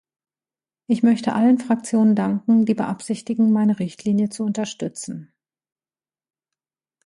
[0.87, 5.31] Ich möchte allen Fraktionen danken, die beabsichtigen, meine Richtlinie zu unterstützen.